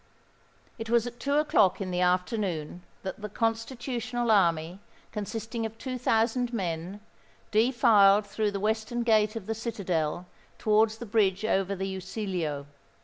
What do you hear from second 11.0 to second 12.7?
bridge over the Usiglio.